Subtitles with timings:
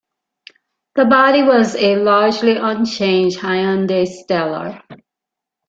[0.95, 4.81] The body was a largely unchanged Hyundai Stellar.